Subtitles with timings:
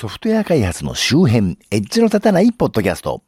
[0.00, 3.20] ソフトウェア開発の周辺、エッジの立たないポッドキャスト。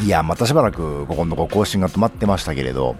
[0.00, 2.94] いや、またしばらくここのとこ更新が止まってましたけれど、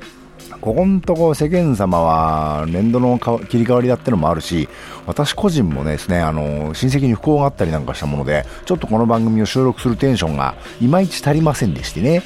[0.60, 4.68] ここのとこ世間様は年度の切り替わりだってのもあるし、
[5.06, 12.24] 私個人もですね、あの、親戚に不幸があったりなんかしたもので、ちょっとこの番組を収録するテンションがいまいち足りませんでしてね、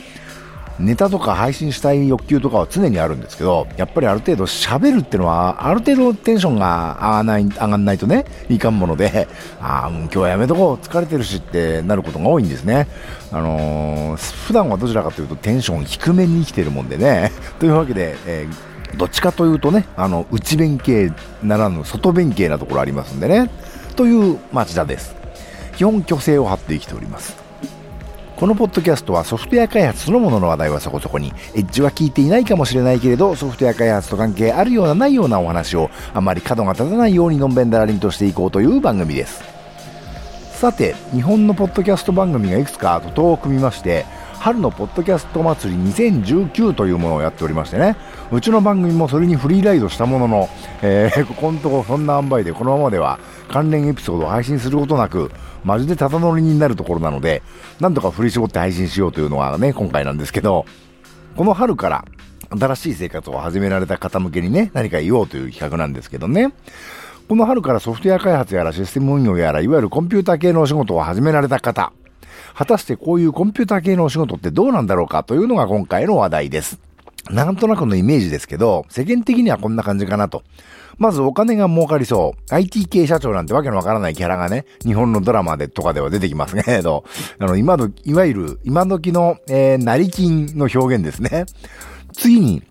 [0.79, 9.27] ネタとか配信したい欲求とかは常にあるんですけど、やっぱりある程度喋るっていうのは、ある程度テンションが上がない、上がんないとね、いかんもので、
[9.61, 12.87] ああ、もう今日はやめとこう、疲れてるしってなることが多いんですね。
[13.33, 17.33] あのー、普段はどちらかというとテンション低めに生きてるもんでね。
[17.59, 23.51] というわけで、えー、どっちかというとね、あの、内弁慶ならぬ外弁慶なところありますんでね。
[23.97, 25.17] という町田です。
[25.77, 27.48] 基本虚勢を張って生きております。
[28.39, 39.58] このポッドキャストはソフトウェア開発そのものの話題はそこそこに、エッジは聞いていないかもしれないけれど、ソフトウェア開発と関係あるようなないようなお話を、あまり角が立たないようにのんべんだらりんとしていこうという番組です。
[40.59, 44.05] さて、日本のポッドキャスト番組がいくつか徒党を組みまして、
[44.41, 47.95] 春のポッドキャスト祭り2019というものをやっておりましてね、
[48.33, 50.49] うちの番組もそれにフリーライドしたものの、
[50.83, 55.31] えー、 ここのとこそんな塩梅でこのままでは関連エピソードを配信することなく、
[55.63, 57.45] マジでただ乗りになるところなので、
[57.79, 60.67] なんとか振り絞って配信しようというのがね、今回なんですけど、
[61.37, 62.05] この春から
[62.51, 66.53] 新しい生活を始められた方向けにね、何か言おうという企画なんですけどね。
[67.29, 71.93] この春からソフトウェア開発やらシステム運用やら、いわゆるコンピューター系のお仕事を始められた方、
[72.55, 76.81] 果たしてこういうコンピューター系のお仕事ってどうなんだろうかというのが今回の話題です。
[77.31, 80.43] なんとなくのイメージですけど、世間的にはこんな感じかなと。
[80.97, 82.55] まずお金が儲かりそう。
[82.55, 87.05] IT 系社長なんてわけのわからないキャラがね、日本のドラマでとかでは出てきますけど、
[87.39, 91.45] あの、今の、いわゆる、今時の、えー、成金の表現ですね。
[92.15, 92.63] 次に、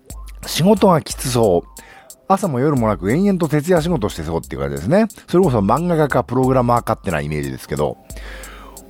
[0.47, 1.77] 仕事がきつそう。
[2.27, 5.07] 朝も夜もなく延々と徹夜仕事してそうっていう感じですね。
[5.27, 7.97] それこそ漫画家かプログラマーかってなイメージですけど、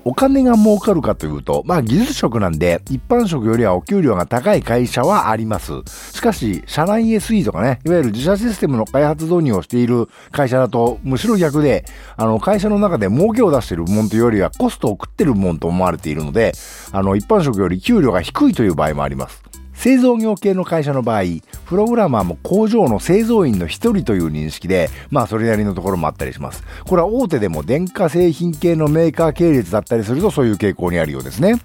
[0.08, 5.74] お金が儲かるかというと、まあ技術職なんで、一般職よりはお給料が高い会社はあります。
[6.14, 11.84] しかし、社内 SE とかね、いわゆる自社システムの開発導入をしている会社だと、むしろ逆で、
[12.16, 16.54] あの、会社の中で儲けを出しているもんというよりはコストを食ってるもんと思われているので、
[16.94, 19.47] あの、一般職より給料が低いという場合もあります。
[19.78, 21.22] 製造業系の会社の場合、
[21.68, 26.64] プログラマーも工場の製造員の一人という認識で、まあそれなりのところもあったりします。
[26.86, 31.62] これは大手でも電化製品系のメーカー系列だったりするとそういう傾向にあるようですね。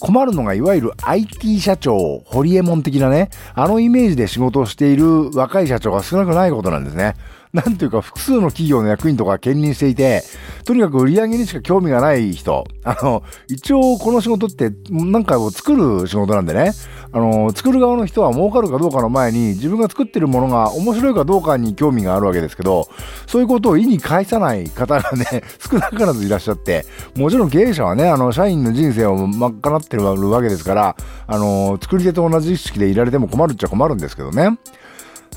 [0.00, 7.14] 困るのがいわゆる IT 社長、ホリエモン的なね、あのイメージで仕事をしている若い社長が少なくないことなんですね。
[7.56, 10.22] なんていうか複数の企業の役員とか兼任していて、
[10.66, 12.64] とにかく売り上げにしか興味がない人。
[12.84, 16.72] あの、一応この仕事って何かを作る仕事なんでね、
[17.12, 22.88] あの、作る側の人は儲かるかどうかの前に自分が作ってるものが面白いかどうかに興味があるわけですけど、
[23.26, 26.84] そういうことを意に介さない方がね、 少なからずいらっしゃって、
[27.16, 30.96] もちろん経営者はね、あの、社員の人生をまっかなってるわけですから、
[31.26, 34.58] あの、作り手と同じ意識でいられても困るっちゃ困るんですけどね。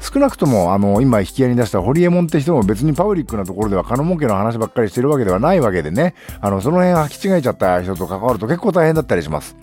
[0.01, 9.55] 少なくとも、あの、今引き合いに出したホリエモンって人も別にパブリックなところでは金儲けの話ばっかりしてるわけではないわけでね、あの、その辺履き違えちゃった人と関わると結構大変だったりします。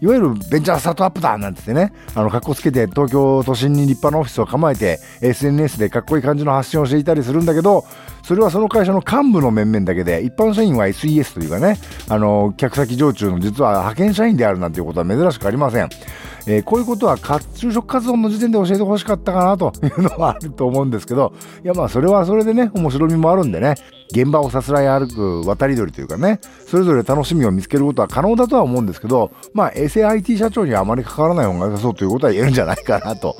[0.00, 7.84] いわゆるベンチャースタートアップだなんてってね、あの、格好つけて東京都心に立派なオフィスを構えて、SNS でかっこいい感じの発信をしていたりするんだけど、
[8.22, 11.78] それはその会社の幹部の面々だけで、一般社員は SES というかね、
[12.08, 15.88] あの、客先常駐の実は派遣社員であるなんていうことは珍しくありません。
[16.48, 19.72] えー、こういうことは就職活動の時点で教えてほしかったかなと。
[19.84, 21.32] いうのはあると思うんですけど、
[21.62, 23.74] いやまあそれはそれでね、面白みもあるんでね、
[24.10, 25.08] 現場をさすらい歩
[25.42, 33.36] く渡り鳥というかね、それぞれ楽しみを見つけることは可能だとは思うんですけど、まあ衛星 IT 社長にはあまり関わらない方が良さそうということは言えるんじゃないかなと。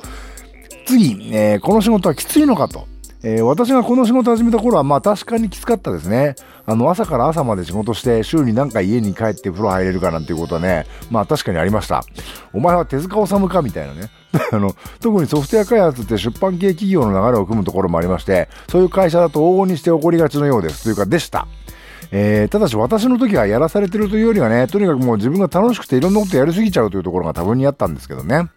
[0.85, 2.87] 次、えー、この仕事はきついのかと。
[3.21, 6.35] えー、私がこの仕事始めた頃は、まあ確かにきつかったですね。
[6.65, 12.03] あの、朝から朝まで仕事して、週に何回家に帰って風呂入れるかなんていうことはね、まあ確かにありました。
[12.53, 14.09] お前は手塚治虫かみたいなね。
[14.53, 20.83] あの、特にソフトウェア開発って出版系企業の流れを組むところもありまして、そういう会社だと往々にして起こりがちのようです。
[20.83, 21.47] というか、でした。
[22.11, 28.49] えー、ただし私の時はやらされてるというよりはね、とにかくもう自分が楽しくていろんなことやりすぎちゃうというところが多分にあったんですけどね。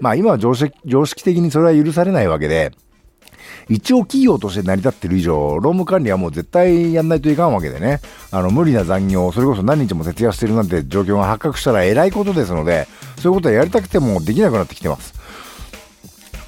[0.00, 2.72] まあ今は常識常識的にそれは許されないわけで、
[3.68, 8.00] 一応企業として成り立ってる以上、労務管理はもう絶対やんないといかんわけでね、
[8.30, 12.86] あの、無理な残業、それこそ何日も徹夜してるなんて状況が発覚したら偉いことですので、
[13.18, 15.17] そういうことはやりたくてもできなくなってきてます。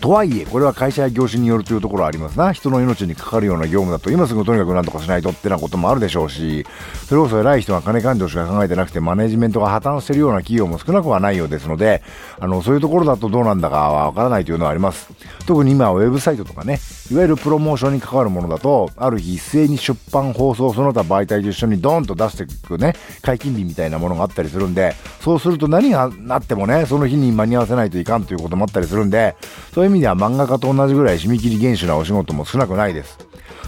[0.00, 2.52] とはいえ、これは会社や業種によるというところはありますな。
[2.52, 6.64] 人の命にかかるような業務だと、今すぐとにかく何とかしないとってなこともあるでしょうし、
[7.06, 12.02] それこそ偉い人が金勘定しか考えてなくて、マネジメントが破綻しているような企業も少なくはないようですので、
[12.38, 15.10] あの、そういうところだとどうなんだかはわからないというのはあります。
[15.46, 16.80] 特に今はウェブサイトとかね、
[17.10, 29.36] いわゆるプロモーションに関わるものだと、ある日一斉に出版、放送、その他媒体と一緒にドーンと出していくね、解禁日みたいなものがあったりするんで、そうすると何がなってもね、その日に間に合わせないといかんということもあったりするんで、
[29.74, 33.18] そういう意味では漫画家と同じぐらい締め切り厳守なお仕事も少なくないです。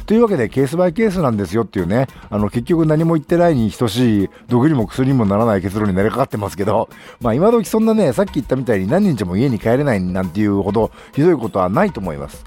[0.06, 6.88] というわけでケースバイケースなんですよっていうね、あの結局何も言ってないに等しい毒にも薬にもならない結論になりかかってますけど、
[7.20, 12.44] まあ今時そんなね、さっき言ったみたいに何日も家に帰れないなんていうほどひどいことはないと思います。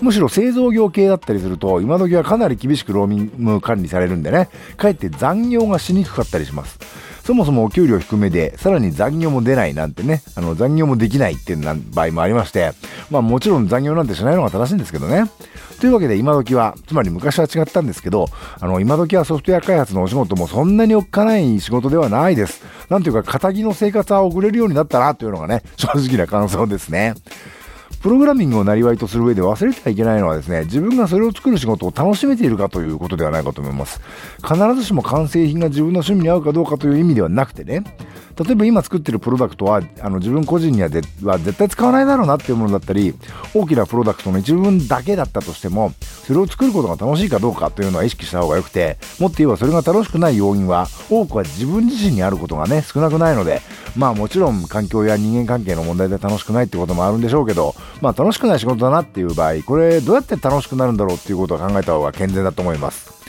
[0.00, 6.78] むしろ製造業系だったりすると、今時はかなり厳しくローミング管理されるんでね、かえって残業がしにくかったりします。
[7.24, 12.72] そもそもお給料低めで、さらに残業も出ないなんてね、あの残業もできないっていう場合もありまして、
[13.10, 15.24] まあもちろん残業なんてしないのが正しいんですけどね。
[15.80, 18.26] というわけで今時は、つまり昔は違ったんですけど、
[18.60, 22.62] あの今時はソフトウェア開発のお仕事もそんなにおっかない仕事ではないです。
[22.90, 27.14] なんていうか、仇の生活は送れるようになったなというのがね、正直な感想ですね。
[28.04, 33.98] プログラミングをなりとする上で忘れてはいけないのはですね、自分がそれを作る仕事を楽しめているかということではないかと思います。
[34.46, 37.82] 必ずしも完成品が自分の趣味に合うかどうかという意味ではなくてね、
[38.38, 43.14] 例えば今作ってるプロダクトは、あの自分個人にはでは絶対使わないだろうなっていうものだったり、
[43.54, 45.94] 大きなプロダクトの一部分だけだったとしても、
[46.26, 53.62] それを作ることが楽しいかどうかというのは意識した方が良くて、もっと言えばそれが楽しくない要因は、多くは自分自身にあることがね、少なくないので、
[53.96, 63.23] まあもちろん環境や人間関係の問題で楽しくないってこともあるんでしょうけど、まあ楽しくない仕事だなっていう場合、これどうやって楽しくなるんだろうっていうことを考えた方が健全だと思います。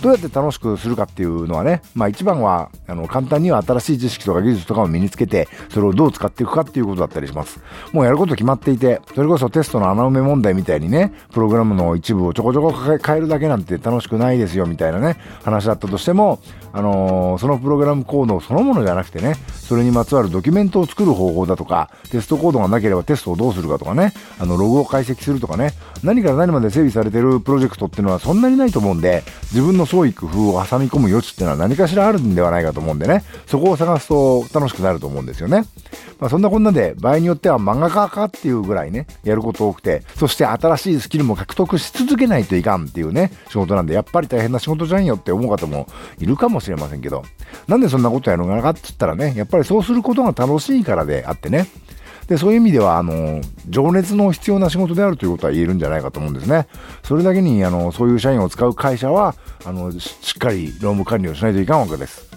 [0.00, 7.60] どうやって楽しくするかっていうのはね、まあ一番は、あの、簡単には新しい知識とか技術とかを身につけて、それをどう使っていくかっていうことだったりします。
[7.92, 16.40] もうやること決まっていて、それこそテストの穴埋め問題みたいにね、プログラムの一部をちょこちょこ変えるだけなんて楽しくないですよみたいなね、話だったとしても、
[16.72, 35.64] あのー、そのプログラムコードそのものじゃなくてね、それにまつわるドキュメントを作る方法だとか、テストコードがなければテストをどうするかとかね、あの、ログを解析するとかね、何から何まで整備されてるプロジェクトっていうのはそんなにないと思うんで、自分の創意工夫を挟み込む余地っていうのは何かしらあるんではないかと思うんでね、そこを探すと楽しくなると思うんですよね。
[36.18, 45.86] まあ、そんなこんなで、場合によっては漫画家かっていうぐらいね、やること多くて、そして新しいスキルも獲得し続けないといかんっていうね、仕事なんで、やっぱり大変な仕事じゃんよって思う方も
[46.18, 47.24] いるかもしれませんけど、
[47.68, 51.66] なんでそんなことやるのかって言ったらね、やっぱりそうすることが楽しいからであってね、
[52.28, 56.66] で、そういう意味では、あの、情熱の必要な仕事であるということは言えるんじゃないかと思うんですね。
[57.02, 59.34] それだけに、あの、そういう社員を使う会社は、
[59.64, 62.33] あの、しっかり労務管理をしないといかんわけです。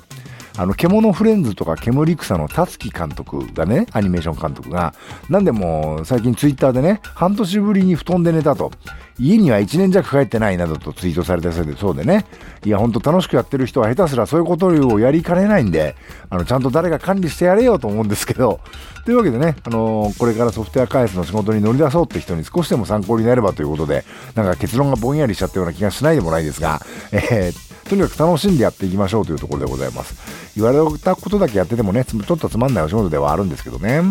[0.58, 4.94] あの、獣フレンズとか煙草の達樹監督がね、アニメーション監督が、
[5.30, 8.72] なんでも最近ツイッターでね、半年ぶりに布団で寝たと。
[9.20, 12.26] 家には1年弱帰ってないなどとツイートされたせいでそうでね。
[12.64, 15.96] いや、ほんと楽しくやってる人は下手すらそういうことをやりかねないんで、
[16.30, 18.60] あの、ちゃんと誰が管理してやれよと思うんですけど、
[19.06, 24.06] というわけでね、あのー、これからソフトウェア開発の仕事に乗り出そうって人に少しでも参考になればということで、
[24.36, 26.82] なんか結論がぼんやりしちゃったような気がしないでもないですが、
[27.12, 30.16] えーとにかく楽しんでやっていきましょうというところでございます。
[30.56, 34.02] 言われたことだけやっててもね、ちょっとつまんないお仕事ではあるんですけどね。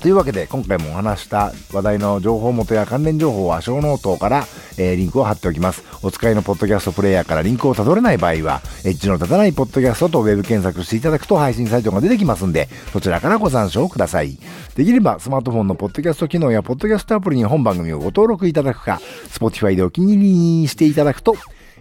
[0.00, 4.46] というわけで、今回もお話した話題の情報元や関連情報は show note から、
[4.76, 5.82] えー、リンクを貼っておきます。
[6.02, 14.38] お使いのポッドキャストプレイヤーからリンクをたどれない場合は、エッジの立たないポッドキャストとウェブ検索していただくと配信サイトが出てきますんで、そちらからご参照ください。
[14.76, 21.34] できれば、スマートフォンのポッドキャスト機能やポッドキャストアプリに本番組をご登録いただくか、Spotify でお気に入りにしていただくと、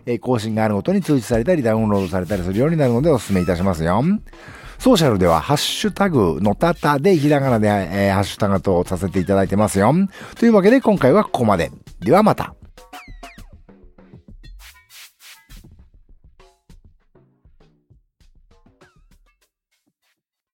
[0.05, 4.03] え更新があるごとに通知されたりダウンロードされたりするようになるのでお勧めいたしますよ。
[4.79, 9.93] ソーシャルでは、ハッシュタグ、のたたでひらがなで、えー、ハッシュタグとさせていただいてますよ。
[10.35, 11.71] というわけで今回はここまで。
[12.01, 12.55] ではまた。